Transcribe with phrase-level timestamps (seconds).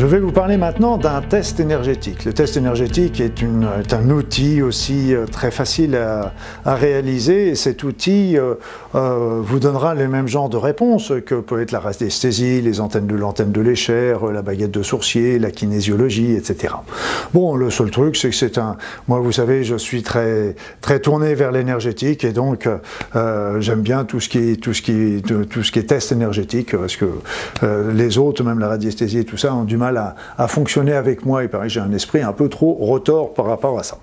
[0.00, 2.24] Je vais vous parler maintenant d'un test énergétique.
[2.24, 3.44] Le test énergétique est,
[3.92, 6.32] un outil aussi euh, très facile à,
[6.64, 8.54] réaliser et cet outil euh,
[8.94, 13.06] euh, vous donnera les mêmes genres de réponses que peut être la radiesthésie, les antennes
[13.06, 16.76] de l'antenne de l'échelle, la baguette de sourcier, la kinésiologie, etc.
[17.34, 18.78] Bon, le seul truc, c'est que c'est un...
[19.06, 22.66] Moi, vous savez, je suis très, très tourné vers l'énergétique et donc
[23.12, 26.96] j'aime bien tout ce, qui tout, ce qui tout ce qui est test énergétique parce
[26.96, 27.10] que
[27.92, 31.42] les autres, même la radiesthésie et tout ça, ont du mal à, fonctionner avec moi.
[31.42, 33.98] Il paraît que j'ai un esprit un peu trop rotor par rapport à ça.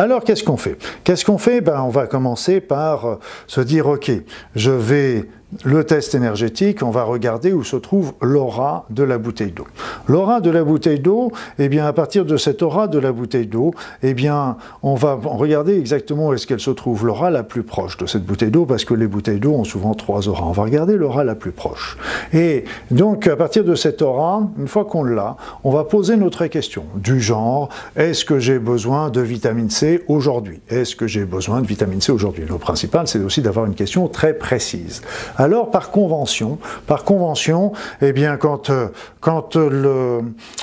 [0.00, 0.78] Alors qu'est-ce qu'on fait?
[1.04, 1.60] Qu'est-ce qu'on fait?
[1.60, 4.10] Ben, On va commencer par se dire, ok,
[4.56, 5.28] je vais
[5.64, 9.66] le test énergétique, on va regarder où se trouve l'aura de la bouteille d'eau.
[10.06, 13.46] L'aura de la bouteille d'eau, eh bien, à partir de cette aura de la bouteille
[13.46, 13.72] d'eau,
[14.02, 17.96] eh bien, on va regarder exactement où est-ce qu'elle se trouve, l'aura la plus proche
[17.96, 20.44] de cette bouteille d'eau, parce que les bouteilles d'eau ont souvent trois auras.
[20.44, 21.98] On va regarder l'aura la plus proche.
[22.32, 26.46] Et donc, à partir de cette aura, une fois qu'on l'a, on va poser notre
[26.46, 31.60] question, du genre, est-ce que j'ai besoin de vitamine C aujourd'hui Est-ce que j'ai besoin
[31.60, 32.44] de vitamine C aujourd'hui?
[32.48, 35.02] Le principal, c'est aussi d'avoir une question très précise.
[35.36, 38.88] Alors, par convention, par convention, eh bien, quand, euh,
[39.20, 40.20] quand le,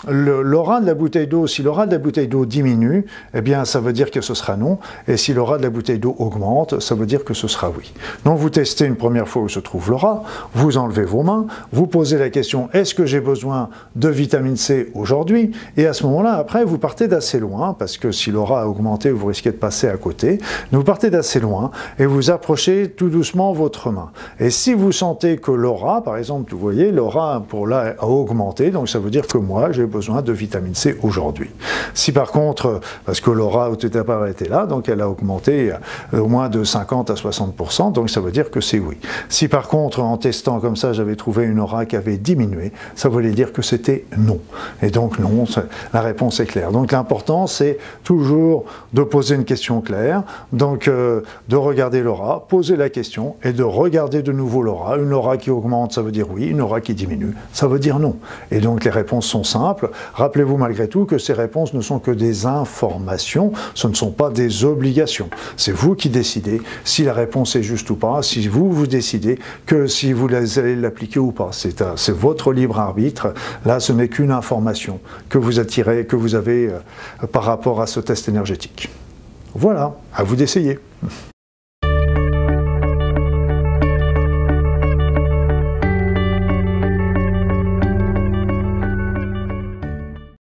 [0.08, 3.80] l'aura de la bouteille d'eau, si l'aura de la bouteille d'eau diminue, eh bien, ça
[3.80, 4.80] veut dire que ce sera non.
[5.08, 7.94] Et si l'aura de la bouteille d'eau augmente, ça veut dire que ce sera oui.
[8.26, 11.88] Donc, vous testez une première fois où se trouve l'aura, vous enlevez vos mains, vous
[11.88, 15.52] posez la question est-ce que j'ai besoin de vitamine C aujourd'hui?
[15.76, 19.12] Et à ce moment-là, après, vous partez d'assez loin, parce que si l'aura a augmenté,
[19.18, 20.40] vous risquez de passer à côté.
[20.72, 24.12] Vous partez d'assez loin et vous approchez tout doucement votre main.
[24.40, 28.72] Et si vous sentez que l'aura, par exemple, vous voyez, l'aura pour là a augmenté,
[28.72, 31.50] donc ça veut dire que moi, j'ai besoin de vitamine C aujourd'hui.
[31.94, 35.72] Si par contre, parce que l'aura au tout départ était là, donc elle a augmenté
[36.14, 38.98] euh, au moins de 50 à 60%, donc ça veut dire que c'est oui.
[39.30, 43.10] Si par contre, en testant comme ça, j'avais trouvé une aura qui avait diminué, ça
[43.10, 44.40] voulait dire que c'était non.
[44.82, 45.46] Et donc non,
[45.94, 46.72] la réponse est claire.
[46.72, 48.66] Donc l'important, c'est toujours
[48.98, 53.62] de poser une question claire, donc euh, de regarder l'aura, poser la question et de
[53.62, 54.98] regarder de nouveau l'aura.
[54.98, 58.00] Une aura qui augmente, ça veut dire oui, une aura qui diminue, ça veut dire
[58.00, 58.16] non.
[58.50, 59.92] Et donc les réponses sont simples.
[60.16, 64.32] Rappelez-vous malgré tout que ces réponses ne sont que des informations, ce ne sont pas
[64.32, 65.30] des obligations.
[65.58, 69.38] C'est vous qui décidez si la réponse est juste ou pas, si vous, vous décidez
[69.68, 71.52] que si vous allez l'appliquer ou pas.
[71.52, 73.36] C'est votre libre arbitre.
[73.64, 77.86] Là, ce n'est qu'une information que vous attirez, que vous avez euh, par rapport à
[77.86, 78.87] ce test énergétique.
[79.60, 80.78] Voilà, à vous d'essayer.